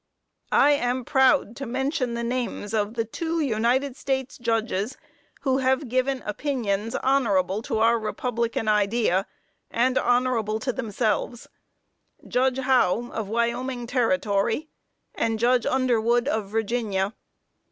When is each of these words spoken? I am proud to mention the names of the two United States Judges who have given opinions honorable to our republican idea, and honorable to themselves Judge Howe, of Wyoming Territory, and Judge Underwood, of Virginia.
I 0.55 0.71
am 0.71 1.05
proud 1.05 1.55
to 1.57 1.67
mention 1.67 2.15
the 2.15 2.23
names 2.23 2.73
of 2.73 2.95
the 2.95 3.05
two 3.05 3.39
United 3.39 3.95
States 3.95 4.39
Judges 4.39 4.97
who 5.41 5.59
have 5.59 5.87
given 5.89 6.23
opinions 6.25 6.95
honorable 6.95 7.61
to 7.61 7.77
our 7.77 7.99
republican 7.99 8.67
idea, 8.67 9.27
and 9.69 9.99
honorable 9.99 10.59
to 10.61 10.73
themselves 10.73 11.47
Judge 12.27 12.57
Howe, 12.57 13.11
of 13.13 13.29
Wyoming 13.29 13.85
Territory, 13.85 14.69
and 15.13 15.37
Judge 15.37 15.67
Underwood, 15.67 16.27
of 16.27 16.49
Virginia. 16.49 17.13